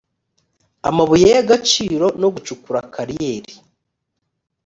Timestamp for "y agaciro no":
1.33-2.27